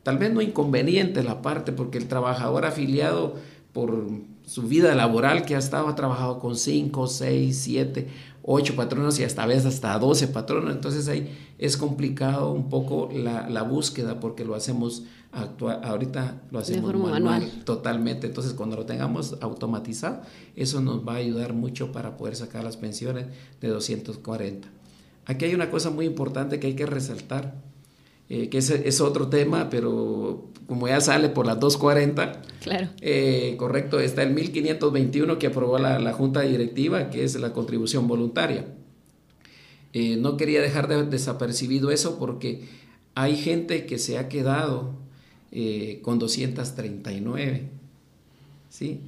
tal 0.04 0.18
vez 0.18 0.34
no 0.34 0.42
inconveniente 0.42 1.24
la 1.24 1.42
parte, 1.42 1.72
porque 1.72 1.98
el 1.98 2.10
trabajador 2.10 2.66
afiliado 2.66 3.36
por 3.72 4.10
su 4.46 4.64
vida 4.64 4.94
laboral 4.94 5.46
que 5.46 5.56
ha 5.56 5.60
estado, 5.60 5.88
ha 5.88 5.96
trabajado 5.96 6.40
con 6.40 6.58
5, 6.58 7.08
6, 7.08 7.58
7, 7.58 8.08
8 8.50 8.76
patronos 8.76 9.20
y 9.20 9.26
hasta 9.26 9.44
a 9.44 9.46
veces 9.46 9.66
hasta 9.66 10.00
12 10.00 10.30
patronos, 10.30 10.74
entonces 10.74 11.08
ahí 11.10 11.38
es 11.60 11.76
complicado 11.76 12.52
un 12.54 12.70
poco 12.70 13.10
la, 13.14 13.50
la 13.50 13.62
búsqueda 13.62 14.20
porque 14.20 14.46
lo 14.46 14.56
hacemos 14.56 15.04
ahorita 15.32 16.42
lo 16.52 16.60
hacemos 16.60 16.96
manual, 16.96 17.64
totalmente. 17.64 18.28
Entonces, 18.28 18.54
cuando 18.54 18.76
lo 18.76 18.86
tengamos 18.86 19.38
automatizado, 19.42 20.22
eso 20.56 20.82
nos 20.82 21.08
va 21.08 21.14
a 21.14 21.18
ayudar 21.18 21.54
mucho 21.54 21.92
para 21.92 22.18
poder 22.18 22.36
sacar 22.36 22.64
las 22.64 22.78
pensiones 22.78 23.26
de 23.62 23.68
240. 23.68 24.68
Aquí 25.26 25.46
hay 25.46 25.54
una 25.54 25.70
cosa 25.70 25.90
muy 25.90 26.06
importante 26.06 26.60
que 26.60 26.68
hay 26.68 26.76
que 26.76 26.86
resaltar, 26.86 27.56
eh, 28.30 28.50
que 28.50 28.58
es, 28.58 29.02
otro 29.02 29.30
tema, 29.30 29.70
pero 29.70 30.50
como 30.68 30.90
ya 30.90 31.00
sale 31.00 31.30
por 31.30 31.46
las 31.46 31.62
240, 31.62 32.42
claro. 32.62 32.90
Eh, 33.00 33.56
correcto, 33.58 34.02
está 34.02 34.22
el 34.24 34.34
1521 34.34 35.40
que 35.40 35.48
aprobó 35.48 35.78
la, 35.80 36.12
Junta 36.12 36.42
Directiva, 36.42 37.10
que 37.10 37.24
es 37.24 37.36
la 37.36 37.54
contribución 37.54 38.08
voluntaria. 38.08 38.66
Eh, 39.94 40.18
no 40.18 40.36
quería 40.36 40.62
dejar 40.62 40.90
de, 40.90 41.06
desapercibido 41.06 41.90
eso 41.90 42.20
porque 42.20 42.68
hay 43.16 43.38
gente 43.38 43.86
que 43.86 43.98
se 43.98 44.18
ha 44.18 44.28
quedado 44.28 44.96
con 46.02 46.20
239. 46.20 47.70
¿sí? 48.70 49.02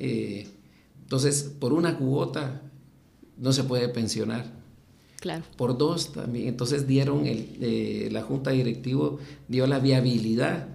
Entonces, 1.04 1.52
por 1.60 1.74
una 1.74 1.98
cuota 1.98 2.62
no 3.38 3.52
se 3.52 3.66
puede 3.66 3.90
pensionar. 3.90 4.59
Por 5.58 5.78
dos 5.78 6.14
también. 6.14 6.48
Entonces 6.48 6.88
dieron, 6.88 7.26
el, 7.26 7.58
eh, 7.62 8.10
la 8.12 8.22
Junta 8.22 8.52
Directiva 8.52 9.12
dio 9.48 9.68
la 9.68 9.80
viabilidad 9.80 10.68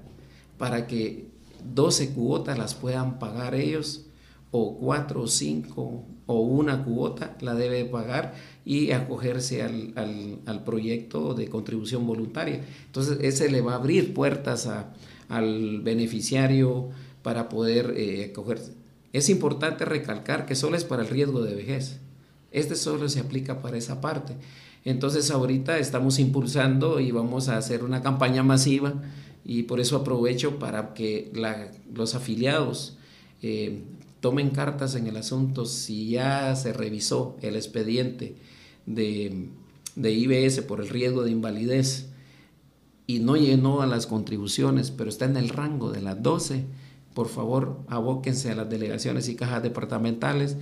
para 0.58 0.86
que 0.86 1.26
12 1.74 2.10
cuotas 2.10 2.58
las 2.58 2.74
puedan 2.74 3.18
pagar 3.18 3.54
ellos, 3.54 4.06
o 4.50 4.76
cuatro 4.78 5.22
o 5.22 5.26
cinco, 5.26 6.04
o 6.26 6.40
una 6.40 6.84
cuota 6.84 7.36
la 7.40 7.54
debe 7.54 7.84
pagar 7.86 8.34
y 8.64 8.92
acogerse 8.92 9.62
al, 9.62 9.92
al, 10.46 10.64
proyecto 10.64 11.34
de 11.34 11.48
contribución 11.48 12.06
voluntaria. 12.06 12.64
Entonces, 12.86 13.18
ese 13.22 13.50
le 13.50 13.62
va 13.62 13.72
a 13.72 13.76
abrir 13.76 14.14
puertas 14.14 14.70
al 15.28 15.80
beneficiario 15.80 16.90
para 17.22 17.48
poder 17.48 17.94
eh, 17.96 18.30
acogerse. 18.30 18.74
Es 19.12 19.28
importante 19.28 19.84
recalcar 19.84 20.46
que 20.46 20.54
solo 20.54 20.76
es 20.76 20.84
para 20.84 21.02
el 21.02 21.08
riesgo 21.08 21.42
de 21.42 21.54
vejez. 21.54 21.98
Este 22.54 22.76
solo 22.76 23.08
se 23.08 23.18
aplica 23.18 23.60
para 23.60 23.76
esa 23.76 24.00
parte. 24.00 24.36
Entonces 24.84 25.32
ahorita 25.32 25.78
estamos 25.78 26.20
impulsando 26.20 27.00
y 27.00 27.10
vamos 27.10 27.48
a 27.48 27.56
hacer 27.56 27.82
una 27.82 28.00
campaña 28.00 28.44
masiva 28.44 28.94
y 29.44 29.64
por 29.64 29.80
eso 29.80 29.96
aprovecho 29.96 30.60
para 30.60 30.94
que 30.94 31.32
los 31.92 32.14
afiliados 32.14 32.96
eh, 33.42 33.82
tomen 34.20 34.50
cartas 34.50 34.94
en 34.94 35.08
el 35.08 35.16
asunto 35.16 35.66
si 35.66 36.10
ya 36.10 36.54
se 36.54 36.72
revisó 36.72 37.36
el 37.42 37.56
expediente 37.56 38.36
de, 38.86 39.48
de 39.96 40.12
IBS 40.12 40.62
por 40.62 40.80
el 40.80 40.88
riesgo 40.88 41.24
de 41.24 41.32
invalidez 41.32 42.06
y 43.08 43.18
no 43.18 43.36
llenó 43.36 43.82
a 43.82 43.86
las 43.86 44.06
contribuciones, 44.06 44.92
pero 44.92 45.10
está 45.10 45.24
en 45.24 45.36
el 45.36 45.48
rango 45.48 45.90
de 45.90 46.02
las 46.02 46.22
12, 46.22 46.64
por 47.14 47.28
favor 47.28 47.80
abóquense 47.88 48.52
a 48.52 48.54
las 48.54 48.70
delegaciones 48.70 49.28
y 49.28 49.34
cajas 49.34 49.62
departamentales 49.64 50.56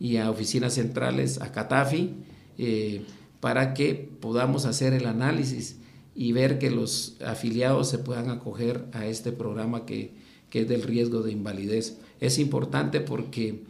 y 0.00 0.16
a 0.16 0.30
oficinas 0.30 0.74
centrales, 0.74 1.40
a 1.40 1.52
Catafi, 1.52 2.14
eh, 2.56 3.02
para 3.40 3.74
que 3.74 3.94
podamos 4.20 4.64
hacer 4.64 4.92
el 4.92 5.06
análisis 5.06 5.76
y 6.14 6.32
ver 6.32 6.58
que 6.58 6.70
los 6.70 7.16
afiliados 7.24 7.88
se 7.88 7.98
puedan 7.98 8.30
acoger 8.30 8.86
a 8.92 9.06
este 9.06 9.32
programa 9.32 9.86
que, 9.86 10.12
que 10.50 10.62
es 10.62 10.68
del 10.68 10.82
riesgo 10.82 11.22
de 11.22 11.32
invalidez. 11.32 11.98
Es 12.20 12.38
importante 12.38 13.00
porque 13.00 13.62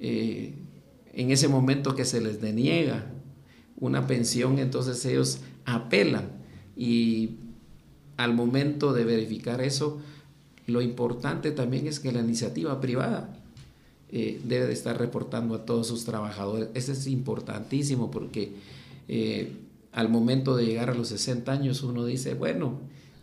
eh, 0.00 0.54
en 1.12 1.30
ese 1.30 1.48
momento 1.48 1.94
que 1.94 2.04
se 2.04 2.20
les 2.20 2.40
deniega 2.40 3.06
una 3.78 4.06
pensión, 4.06 4.58
entonces 4.58 5.04
ellos 5.04 5.38
apelan 5.64 6.30
y 6.76 7.36
al 8.16 8.34
momento 8.34 8.92
de 8.92 9.04
verificar 9.04 9.60
eso, 9.60 10.00
lo 10.66 10.80
importante 10.80 11.50
también 11.50 11.86
es 11.86 12.00
que 12.00 12.12
la 12.12 12.20
iniciativa 12.20 12.80
privada 12.80 13.41
eh, 14.14 14.38
debe 14.44 14.66
de 14.66 14.74
estar 14.74 14.98
reportando 14.98 15.54
a 15.54 15.64
todos 15.64 15.86
sus 15.86 16.04
trabajadores. 16.04 16.68
Eso 16.74 16.92
es 16.92 17.06
importantísimo 17.06 18.10
porque 18.10 18.52
eh, 19.08 19.52
al 19.90 20.10
momento 20.10 20.54
de 20.54 20.66
llegar 20.66 20.90
a 20.90 20.94
los 20.94 21.08
60 21.08 21.50
años 21.50 21.82
uno 21.82 22.04
dice, 22.04 22.34
bueno, 22.34 22.78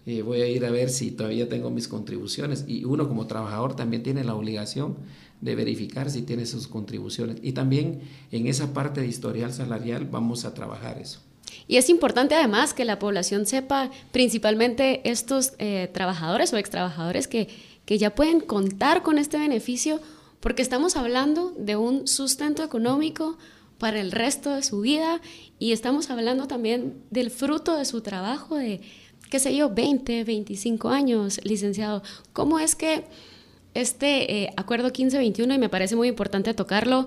eh, 0.08 0.24
voy 0.24 0.42
a 0.42 0.48
ir 0.48 0.66
a 0.66 0.72
ver 0.72 0.90
si 0.90 1.12
todavía 1.12 1.48
tengo 1.48 1.70
mis 1.70 1.88
contribuciones. 1.88 2.66
Y 2.68 2.86
uno 2.86 3.08
como 3.08 3.28
trabajador 3.28 3.76
también 3.76 4.02
tiene 4.02 4.24
la 4.24 4.34
obligación 4.34 4.96
de 5.42 5.54
verificar 5.54 6.10
si 6.10 6.24
tiene 6.24 6.48
sus 6.48 6.68
contribuciones. 6.68 7.38
Y 7.44 7.52
también 7.52 8.02
en 8.32 8.48
esa 8.48 8.74
parte 8.74 9.02
de 9.02 9.08
historial 9.08 9.54
salarial 9.54 10.06
vamos 10.06 10.44
a 10.44 10.56
trabajar 10.56 10.98
eso. 10.98 11.20
Y 11.68 11.78
es 11.78 11.88
importante 11.92 12.34
además 12.34 12.74
que 12.74 12.84
la 12.84 12.98
población 12.98 13.46
sepa, 13.46 13.92
principalmente 14.12 15.08
estos 15.08 15.54
trabajadores 15.94 16.52
o 16.52 16.58
extrabajadores 16.58 17.28
que, 17.28 17.48
que 17.86 18.00
ya 18.00 18.16
pueden 18.16 18.40
contar 18.40 19.04
con 19.04 19.20
este 19.20 19.38
beneficio 19.38 20.00
porque 20.40 20.62
estamos 20.62 20.96
hablando 20.96 21.54
de 21.58 21.76
un 21.76 22.08
sustento 22.08 22.64
económico 22.64 23.38
para 23.78 24.00
el 24.00 24.12
resto 24.12 24.54
de 24.54 24.64
su 24.64 24.82
vida 24.82 25.22
y 25.58 25.72
estamos 25.72 26.10
hablando 26.10 26.48
también 26.48 27.02
del 27.10 27.32
fruto 27.32 27.76
de 27.76 27.86
su 27.86 28.02
trabajo 28.02 28.56
de, 28.56 28.82
qué 29.30 29.40
sé 29.40 29.56
yo, 29.56 29.70
20, 29.70 30.24
25 30.24 30.90
años, 30.90 31.40
licenciado. 31.44 32.04
¿Cómo 32.34 32.60
es 32.60 32.76
que 32.76 33.06
este 33.74 34.44
eh, 34.44 34.54
acuerdo 34.58 34.86
1521, 34.86 35.54
y 35.54 35.58
me 35.58 35.70
parece 35.70 35.96
muy 35.96 36.08
importante 36.08 36.54
tocarlo, 36.54 37.06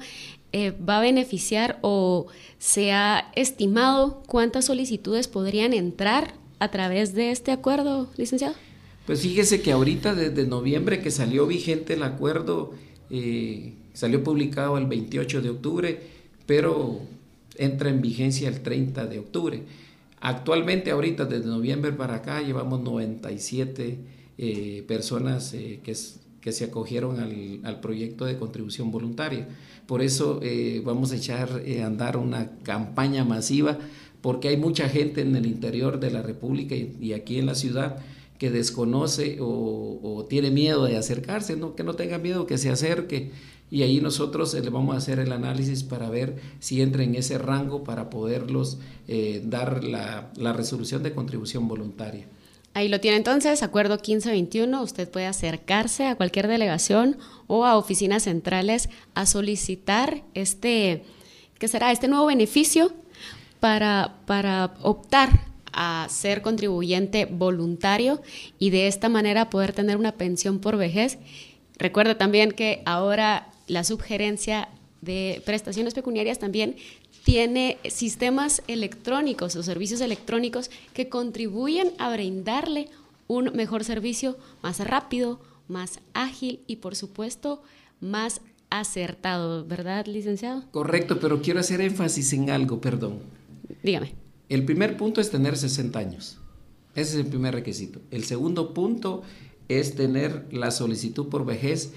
eh, 0.53 0.71
va 0.71 0.99
a 0.99 1.03
beneficiar 1.03 1.79
o 1.83 2.27
se 2.59 2.93
ha 2.93 3.31
estimado 3.35 4.23
cuántas 4.27 4.67
solicitudes 4.67 5.29
podrían 5.29 5.73
entrar 5.73 6.35
a 6.59 6.71
través 6.71 7.15
de 7.15 7.31
este 7.31 7.51
acuerdo, 7.51 8.09
licenciado? 8.17 8.55
Pues 9.07 9.21
fíjese 9.23 9.63
que 9.63 9.73
ahorita 9.73 10.15
desde 10.15 10.47
noviembre 10.47 11.03
que 11.03 11.11
salió 11.11 11.47
vigente 11.47 11.95
el 11.95 12.05
acuerdo, 12.05 12.73
eh, 13.15 13.75
salió 13.93 14.25
publicado 14.25 14.79
el 14.79 14.87
28 14.87 15.43
de 15.43 15.51
octubre, 15.51 16.01
pero 16.47 17.01
entra 17.59 17.91
en 17.91 18.01
vigencia 18.01 18.49
el 18.49 18.63
30 18.63 19.07
de 19.07 19.19
octubre. 19.19 19.63
Actualmente, 20.23 20.91
ahorita, 20.91 21.27
desde 21.27 21.47
noviembre 21.47 21.93
para 21.93 22.15
acá, 22.15 22.41
llevamos 22.41 22.81
97 22.81 23.99
eh, 24.39 24.85
personas 24.89 25.53
que, 25.53 25.95
que, 26.41 26.53
se 26.53 26.65
acogieron 26.65 27.21
al, 27.21 27.81
proyecto 27.81 28.25
de 28.25 28.39
contribución 28.39 28.91
voluntaria. 28.91 29.47
Por 29.87 30.01
eso 30.01 30.41
eh, 30.43 30.81
vamos 30.83 31.13
a 31.13 31.17
echar 31.17 31.51
a 31.51 31.87
andar 31.87 32.17
una 32.17 32.53
campaña 32.63 33.25
masiva, 33.25 33.79
porque 34.23 34.49
hay 34.49 34.57
mucha 34.57 34.89
gente 34.89 35.21
en 35.21 35.37
el 35.37 35.45
interior 35.45 36.01
de 36.01 36.11
la 36.13 36.23
República 36.23 36.75
y, 36.75 37.13
aquí 37.13 37.39
en 37.39 37.45
la 37.45 37.55
ciudad 37.55 37.99
que 38.43 38.51
desconoce 38.51 39.39
o, 39.41 40.27
tiene 40.29 40.51
miedo 40.51 40.85
de 40.85 40.97
acercarse, 40.97 41.55
¿no? 41.55 41.77
que 41.77 41.85
no 41.85 41.95
tenga 41.95 42.19
miedo, 42.19 42.45
que 42.45 42.59
se 42.59 42.71
acerque. 42.71 43.31
Y 43.71 43.83
ahí 43.83 44.01
nosotros 44.01 44.53
le 44.53 44.69
vamos 44.69 44.97
a 44.97 44.99
hacer 44.99 45.21
el 45.21 45.31
análisis 45.31 45.85
para 45.85 46.11
ver 46.11 46.41
si 46.59 46.83
entra 46.83 47.05
en 47.05 47.15
ese 47.15 47.39
rango 47.39 47.85
para 47.85 48.11
poderlos 48.11 48.79
eh, 49.07 49.43
dar 49.45 49.85
la, 49.85 50.33
la 50.35 50.53
resolución 50.53 51.05
de 51.05 51.15
contribución 51.15 51.69
voluntaria. 51.69 52.27
Ahí 52.75 52.89
lo 52.89 52.99
tiene 52.99 53.17
entonces, 53.17 53.63
acuerdo 53.63 53.95
1521, 53.95 54.83
usted 54.83 55.09
puede 55.09 55.27
acercarse 55.27 56.09
a 56.09 56.17
cualquier 56.17 56.49
delegación 56.49 57.19
o 57.47 57.65
a 57.65 57.77
oficinas 57.77 58.25
centrales 58.25 58.89
a 59.15 59.25
solicitar 59.25 60.25
este, 60.35 61.05
¿qué 61.61 61.69
será? 61.69 61.93
Este 61.93 62.09
nuevo 62.09 62.27
beneficio 62.27 62.93
para, 63.61 64.17
para 64.27 64.75
optar 64.83 65.52
a 65.73 66.07
ser 66.11 66.43
contribuyente 66.43 67.27
voluntario 67.27 68.21
y 68.59 68.71
de 68.71 68.89
esta 68.89 69.09
manera 69.09 69.51
poder 69.51 69.73
tener 69.73 69.97
una 69.97 70.13
pensión 70.13 70.59
por 70.59 70.77
vejez. 70.77 71.19
Recuerda 71.79 72.17
también 72.17 72.53
que 72.53 72.83
ahora 72.85 73.49
la 73.67 73.85
subgerencia 73.85 74.69
de 75.01 75.43
prestaciones 75.45 75.95
pecuniarias 75.95 76.39
también 76.39 76.77
tiene 77.25 77.79
sistemas 77.89 78.63
electrónicos 78.67 79.57
o 79.57 79.63
servicios 79.63 80.01
electrónicos 80.01 80.71
que 80.93 81.09
contribuyen 81.09 81.93
a 81.99 82.13
brindarle 82.13 82.89
un 83.29 83.51
mejor 83.55 83.85
servicio 83.85 84.37
más 84.63 84.81
rápido, 84.81 85.41
más 85.69 86.01
ágil 86.15 86.61
y 86.67 86.77
por 86.77 86.97
supuesto 86.97 87.63
más 88.01 88.41
acertado, 88.71 89.65
¿verdad, 89.67 90.07
licenciado? 90.07 90.65
Correcto, 90.71 91.21
pero 91.21 91.43
quiero 91.43 91.61
hacer 91.61 91.81
énfasis 91.81 92.33
en 92.33 92.51
algo, 92.51 92.81
perdón. 92.81 93.21
Dígame. 93.83 94.22
El 94.49 94.65
primer 94.65 94.97
punto 94.97 95.21
es 95.21 95.31
tener 95.31 95.57
60 95.57 95.99
años. 95.99 96.39
Ese 96.95 97.13
es 97.13 97.25
el 97.25 97.27
primer 97.27 97.55
requisito. 97.55 98.01
El 98.11 98.25
segundo 98.25 98.75
punto 98.75 99.23
es 99.69 99.95
tener 99.95 100.47
la 100.51 100.71
solicitud 100.71 101.29
por 101.29 101.47
vejez 101.47 101.93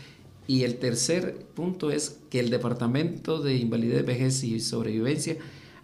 y 0.47 0.63
el 0.63 0.77
tercer 0.77 1.45
punto 1.53 1.91
es 1.91 2.19
que 2.29 2.39
el 2.39 2.49
Departamento 2.49 3.41
de 3.41 3.55
Invalidez, 3.55 4.05
Vejez 4.05 4.43
y 4.43 4.59
Sobrevivencia 4.59 5.37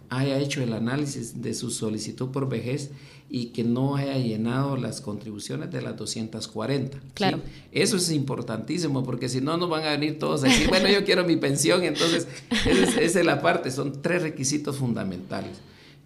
haya 0.08 0.38
hecho 0.38 0.62
el 0.62 0.72
análisis 0.72 1.40
de 1.42 1.54
su 1.54 1.70
solicitud 1.70 2.28
por 2.30 2.48
vejez 2.48 2.90
y 3.30 3.46
que 3.46 3.64
no 3.64 3.96
haya 3.96 4.18
llenado 4.18 4.76
las 4.76 5.00
contribuciones 5.00 5.70
de 5.70 5.80
las 5.80 5.96
240. 5.96 7.00
Claro. 7.14 7.40
Eso 7.72 7.96
es 7.96 8.10
importantísimo 8.10 9.02
porque 9.04 9.30
si 9.30 9.40
no, 9.40 9.56
nos 9.56 9.70
van 9.70 9.84
a 9.84 9.92
venir 9.92 10.18
todos 10.18 10.44
a 10.44 10.48
decir, 10.48 10.68
bueno, 10.68 10.88
yo 10.90 11.04
quiero 11.04 11.24
mi 11.24 11.36
pensión. 11.36 11.82
Entonces, 11.82 12.28
esa 12.66 13.00
es, 13.00 13.24
la 13.24 13.40
parte. 13.40 13.70
Son 13.70 14.02
tres 14.02 14.22
requisitos 14.22 14.76
fundamentales 14.76 15.56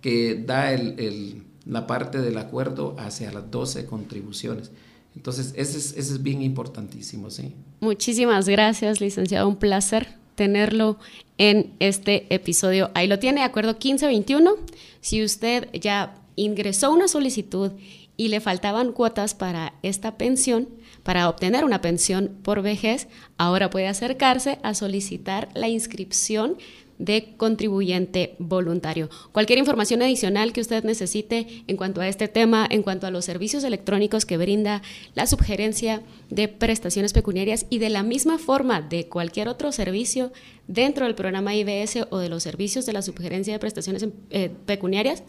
que 0.07 0.37
da 0.37 0.71
la 1.65 1.89
parte 1.89 2.21
del 2.21 2.39
acuerdo 2.39 2.95
hacia 2.97 3.33
las 3.33 3.51
12 3.51 3.87
contribuciones. 3.87 4.71
Entonces, 5.17 5.53
ese 5.57 5.79
es, 5.79 5.97
es 5.97 6.23
bien 6.23 6.43
importantísimo, 6.43 7.29
sí. 7.29 7.57
Muchísimas 7.81 8.49
gracias, 8.49 9.01
licenciado. 9.01 9.49
Un 9.49 9.57
placer 9.57 10.07
tenerlo 10.37 10.97
en 11.39 11.73
este 11.81 12.33
episodio. 12.33 12.93
Ahí 12.95 13.09
lo 13.09 13.19
tiene, 13.19 13.43
acuerdo 13.43 13.73
1521. 13.73 14.53
Si 15.01 15.25
usted 15.25 15.71
ya 15.73 16.15
ingresó 16.37 16.93
una 16.93 17.09
solicitud 17.09 17.73
y 18.17 18.29
le 18.29 18.39
faltaban 18.39 18.93
cuotas 18.93 19.35
para 19.35 19.75
esta 19.83 20.17
pensión, 20.17 20.69
para 21.03 21.29
obtener 21.29 21.65
una 21.65 21.81
pensión 21.81 22.31
por 22.45 22.63
vejez, 22.63 23.09
ahora 23.39 23.71
puede 23.71 23.89
acercarse 23.89 24.61
a 24.63 24.75
solicitar 24.75 25.49
la 25.55 25.67
inscripción 25.67 26.59
de 26.99 27.35
contribuyente 27.37 28.35
voluntario. 28.39 29.11
Cualquier 29.33 29.59
información 29.59 30.03
adicional 30.03 30.53
que 30.53 30.61
usted 30.61 30.85
necesite 30.85 31.65
en 31.67 31.77
cuanto 31.77 32.01
a 32.01 32.09
este 32.09 32.29
tema, 32.29 32.67
en 32.71 32.83
cuanto 32.83 33.07
a 33.07 33.11
los 33.11 33.25
servicios 33.25 33.65
electrónicos 33.65 34.25
que 34.25 34.37
brinda 34.37 34.83
la 35.15 35.27
subgerencia 35.27 36.03
de 36.31 36.49
prestaciones 36.49 37.13
pecuniarias 37.13 37.67
y 37.71 37.79
de 37.79 37.91
la 37.91 38.03
misma 38.03 38.39
forma 38.39 38.81
de 38.81 39.09
cualquier 39.09 39.49
otro 39.49 39.73
servicio 39.73 40.33
dentro 40.67 41.05
del 41.05 41.15
programa 41.15 41.55
IBS 41.55 42.07
o 42.11 42.19
de 42.19 42.29
los 42.29 42.43
servicios 42.43 42.87
de 42.87 42.93
la 42.93 43.03
subgerencia 43.03 43.53
de 43.53 43.59
prestaciones 43.59 44.07
eh, 44.31 44.51
pecuniarias, 44.67 45.23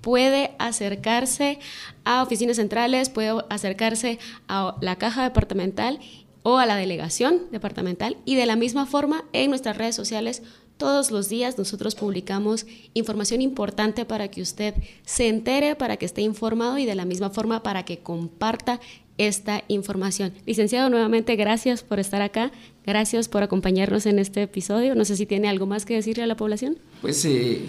puede 0.00 0.52
acercarse 0.58 1.58
a 2.04 2.22
oficinas 2.22 2.56
centrales, 2.56 3.10
puede 3.10 3.34
acercarse 3.50 4.18
a 4.48 4.76
la 4.80 4.96
caja 4.96 5.24
departamental 5.24 6.00
o 6.42 6.58
a 6.58 6.66
la 6.66 6.76
delegación 6.76 7.42
departamental 7.50 8.16
y 8.24 8.34
de 8.34 8.46
la 8.46 8.56
misma 8.56 8.86
forma 8.86 9.24
en 9.32 9.50
nuestras 9.50 9.76
redes 9.76 9.94
sociales 9.94 10.42
todos 10.80 11.10
los 11.10 11.28
días 11.28 11.58
nosotros 11.58 11.94
publicamos 11.94 12.66
información 12.94 13.42
importante 13.42 14.06
para 14.06 14.28
que 14.28 14.40
usted 14.40 14.74
se 15.04 15.28
entere, 15.28 15.76
para 15.76 15.98
que 15.98 16.06
esté 16.06 16.22
informado 16.22 16.78
y 16.78 16.86
de 16.86 16.94
la 16.94 17.04
misma 17.04 17.28
forma 17.28 17.62
para 17.62 17.84
que 17.84 17.98
comparta 17.98 18.80
esta 19.18 19.62
información. 19.68 20.32
Licenciado, 20.46 20.88
nuevamente 20.88 21.36
gracias 21.36 21.82
por 21.82 22.00
estar 22.00 22.22
acá, 22.22 22.50
gracias 22.86 23.28
por 23.28 23.42
acompañarnos 23.42 24.06
en 24.06 24.18
este 24.18 24.42
episodio. 24.42 24.94
No 24.94 25.04
sé 25.04 25.16
si 25.16 25.26
tiene 25.26 25.50
algo 25.50 25.66
más 25.66 25.84
que 25.84 25.96
decirle 25.96 26.22
a 26.22 26.26
la 26.26 26.38
población. 26.38 26.78
Pues 27.02 27.22
eh, 27.26 27.60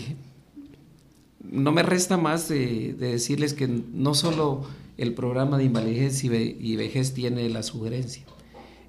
no 1.43 1.73
me 1.73 1.83
resta 1.83 2.15
más 2.15 2.47
de, 2.47 2.93
decirles 2.93 3.53
que 3.53 3.67
no 3.67 4.13
solo 4.13 4.63
el 4.97 5.13
programa 5.13 5.57
de 5.57 5.65
invalidez 5.65 6.23
y 6.23 6.75
vejez 6.77 7.13
tiene 7.13 7.49
la 7.49 7.61
sugerencia, 7.61 8.23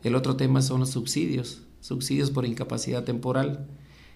el 0.05 0.15
otro 0.15 0.37
tema 0.37 0.63
son 0.63 0.79
los 0.79 0.91
subsidios, 0.91 1.63
subsidios 1.81 2.31
por 2.31 2.47
incapacidad 2.47 3.03
temporal 3.03 3.67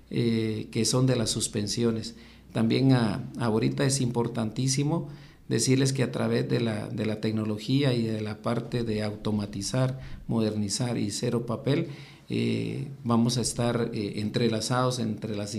eh, 0.08 0.68
que 0.70 0.84
son 0.84 1.06
de 1.06 1.16
las 1.16 1.30
suspensiones. 1.30 2.14
También 2.52 2.92
ahorita 2.92 3.84
es 3.84 4.00
importantísimo 4.00 5.08
decirles 5.48 5.92
que 5.92 6.04
a 6.04 6.12
través 6.12 6.48
de 6.48 6.60
la, 6.60 6.88
de 6.88 7.06
la, 7.06 7.20
tecnología 7.20 7.92
y 7.92 8.02
de 8.02 8.20
la 8.20 8.40
parte 8.40 8.84
de 8.84 9.02
automatizar, 9.02 10.00
modernizar 10.28 10.96
y 10.96 11.10
cero 11.10 11.44
papel, 11.44 11.88
eh, 12.28 12.86
vamos 13.02 13.36
a 13.36 13.40
estar 13.40 13.90
eh, 13.92 14.20
entrelazados 14.20 15.00
entre, 15.00 15.34
las 15.34 15.56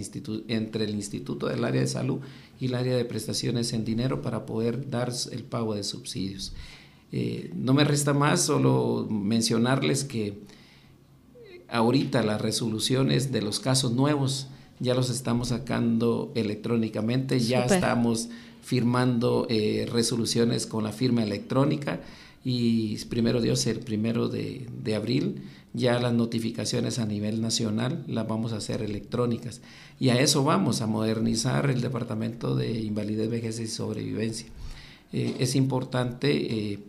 entre 0.47 0.86
el 0.86 0.95
Instituto 0.95 1.47
del 1.47 1.65
Área 1.65 1.81
de 1.81 1.88
Salud 1.88 2.19
y 2.57 2.67
el 2.67 2.75
área 2.75 2.95
de 2.95 3.03
prestaciones 3.03 3.73
en 3.73 3.83
dinero 3.83 4.21
para 4.21 4.45
poder 4.45 4.89
dar 4.89 5.12
el 5.31 5.43
pago 5.43 5.75
de 5.75 5.83
subsidios. 5.83 6.53
no 7.53 7.73
me 7.73 7.83
resta 7.83 8.13
más 8.13 8.43
solo 8.43 9.07
mencionarles 9.10 10.05
que 10.05 10.39
ahorita 11.69 12.23
las 12.23 12.41
resoluciones 12.41 13.32
de 13.32 13.41
los 13.41 13.60
casos 13.60 13.91
nuevos 13.93 14.47
ya 14.80 14.93
los 14.93 15.10
estamos 15.10 15.49
sacando 15.49 16.32
electrónicamente, 16.36 17.39
ya 17.39 17.65
estamos 17.65 18.30
firmando 18.62 19.47
eh, 19.49 19.88
resoluciones 19.91 20.67
con 20.67 20.84
la 20.84 20.91
firma 20.91 21.23
electrónica 21.23 22.01
y 22.43 22.97
primero 23.06 23.41
Dios, 23.41 23.65
el 23.67 23.80
primero 23.80 24.30
de, 24.30 24.67
de, 24.84 24.95
abril, 24.95 25.41
ya 25.73 25.99
las 25.99 26.13
notificaciones 26.13 26.99
a 26.99 27.06
nivel 27.06 27.41
nacional 27.41 28.03
las 28.08 28.27
vamos 28.27 28.53
a 28.53 28.58
hacer 28.58 28.82
electrónicas. 28.82 29.62
Y 29.99 30.10
a 30.10 30.19
eso 30.19 30.43
vamos, 30.43 30.82
a 30.82 30.88
modernizar 30.88 31.69
el 31.69 31.82
Departamento 31.82 32.56
de 32.56 32.80
Invalidez, 32.80 33.30
Vejez 33.30 33.60
y 33.60 33.67
Sobrevivencia. 33.67 34.47
Eh, 35.12 35.36
es 35.39 35.56
importante 35.56 36.32
eh, 36.73 36.80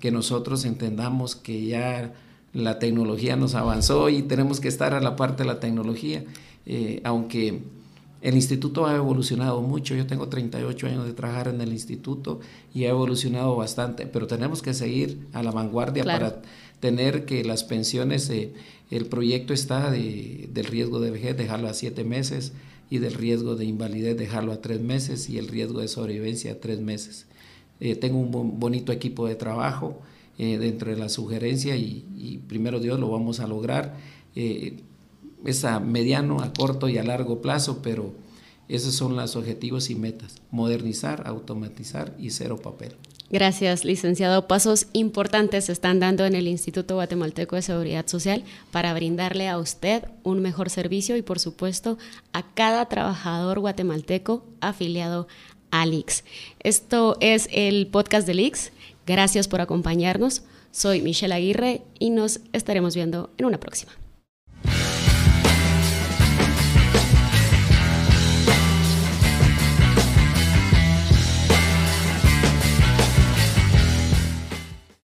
que 0.00 0.10
nosotros 0.10 0.64
entendamos 0.64 1.36
que 1.36 1.66
ya 1.66 2.14
la 2.52 2.78
tecnología 2.78 3.36
nos 3.36 3.54
avanzó 3.54 4.08
y 4.10 4.22
tenemos 4.22 4.60
que 4.60 4.68
estar 4.68 4.94
a 4.94 5.00
la 5.00 5.16
parte 5.16 5.42
de 5.42 5.48
la 5.48 5.60
tecnología, 5.60 6.24
eh, 6.66 7.00
aunque 7.04 7.62
el 8.20 8.34
instituto 8.36 8.86
ha 8.86 8.94
evolucionado 8.94 9.62
mucho, 9.62 9.94
yo 9.94 10.06
tengo 10.06 10.28
38 10.28 10.86
años 10.86 11.06
de 11.06 11.12
trabajar 11.12 11.48
en 11.48 11.60
el 11.60 11.72
instituto 11.72 12.40
y 12.72 12.84
ha 12.84 12.90
evolucionado 12.90 13.56
bastante, 13.56 14.06
pero 14.06 14.26
tenemos 14.26 14.62
que 14.62 14.74
seguir 14.74 15.26
a 15.32 15.42
la 15.42 15.50
vanguardia 15.50 16.04
para 16.04 16.40
tener 16.78 17.24
que 17.24 17.42
las 17.42 17.64
pensiones, 17.64 18.30
eh, 18.30 18.52
el 18.90 19.06
proyecto 19.06 19.52
está 19.52 19.90
de, 19.90 20.48
del 20.52 20.66
riesgo 20.66 21.00
de 21.00 21.10
vejez, 21.10 21.36
dejarlo 21.36 21.68
a 21.68 21.74
siete 21.74 22.04
meses 22.04 22.52
y 22.90 22.98
del 22.98 23.14
riesgo 23.14 23.56
de 23.56 23.64
invalidez, 23.64 24.16
dejarlo 24.16 24.52
a 24.52 24.60
tres 24.60 24.80
meses 24.80 25.28
y 25.28 25.38
el 25.38 25.48
riesgo 25.48 25.80
de 25.80 25.88
sobrevivencia 25.88 26.52
a 26.52 26.60
tres 26.60 26.80
meses. 26.80 27.26
Eh, 27.80 27.96
tengo 27.96 28.18
un 28.18 28.60
bonito 28.60 28.92
equipo 28.92 29.26
de 29.26 29.34
trabajo 29.34 30.00
eh, 30.38 30.58
dentro 30.58 30.90
de 30.90 30.96
la 30.96 31.08
sugerencia 31.08 31.76
y, 31.76 32.40
primero 32.48 32.80
Dios 32.80 32.98
lo 32.98 33.10
vamos 33.10 33.40
a 33.40 33.46
lograr. 33.46 33.96
Eh, 34.34 34.80
es 35.44 35.64
a 35.64 35.80
mediano, 35.80 36.40
a 36.40 36.52
corto 36.52 36.88
y 36.88 36.98
a 36.98 37.04
largo 37.04 37.42
plazo, 37.42 37.80
pero 37.82 38.12
esos 38.68 38.94
son 38.94 39.16
los 39.16 39.36
objetivos 39.36 39.90
y 39.90 39.94
metas. 39.94 40.36
Modernizar, 40.50 41.24
automatizar 41.26 42.14
y 42.18 42.30
cero 42.30 42.56
papel. 42.56 42.94
Gracias, 43.32 43.86
licenciado. 43.86 44.46
Pasos 44.46 44.88
importantes 44.92 45.64
se 45.64 45.72
están 45.72 46.00
dando 46.00 46.26
en 46.26 46.34
el 46.34 46.46
Instituto 46.46 46.96
Guatemalteco 46.96 47.56
de 47.56 47.62
Seguridad 47.62 48.06
Social 48.06 48.44
para 48.70 48.92
brindarle 48.92 49.48
a 49.48 49.56
usted 49.56 50.04
un 50.22 50.42
mejor 50.42 50.68
servicio 50.68 51.16
y, 51.16 51.22
por 51.22 51.38
supuesto, 51.38 51.96
a 52.34 52.42
cada 52.54 52.86
trabajador 52.90 53.58
guatemalteco 53.60 54.44
afiliado 54.60 55.28
a 55.70 55.86
LIX. 55.86 56.24
Esto 56.60 57.16
es 57.20 57.48
el 57.52 57.86
podcast 57.86 58.26
de 58.26 58.34
LIX. 58.34 58.70
Gracias 59.06 59.48
por 59.48 59.60
acompañarnos. 59.60 60.42
Soy 60.70 61.02
Michelle 61.02 61.34
Aguirre 61.34 61.82
y 61.98 62.10
nos 62.10 62.40
estaremos 62.52 62.94
viendo 62.94 63.30
en 63.36 63.46
una 63.46 63.60
próxima. 63.60 63.92